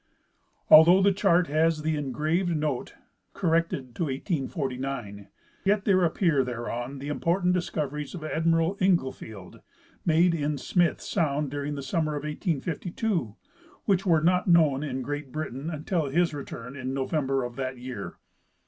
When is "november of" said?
16.95-17.55